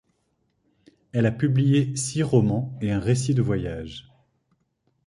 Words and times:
Elle 1.11 1.27
a 1.27 1.31
publié 1.31 1.95
six 1.95 2.23
romans 2.23 2.75
et 2.81 2.89
un 2.91 2.99
récit 2.99 3.35
de 3.35 3.43
voyage. 3.43 4.11